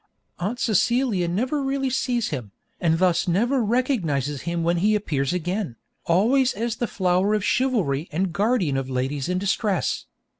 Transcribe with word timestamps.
Aunt 0.39 0.59
Celia 0.59 1.27
never 1.27 1.61
really 1.61 1.91
sees 1.91 2.29
him, 2.29 2.51
and 2.79 2.97
thus 2.97 3.27
never 3.27 3.63
recognises 3.63 4.41
him 4.49 4.63
when 4.63 4.77
he 4.77 4.95
appears 4.95 5.31
again, 5.31 5.75
always 6.07 6.53
as 6.53 6.77
the 6.77 6.87
flower 6.87 7.35
of 7.35 7.45
chivalry 7.45 8.09
and 8.11 8.33
guardian 8.33 8.77
of 8.77 8.89
ladies 8.89 9.29
in 9.29 9.37
distress. 9.37 10.07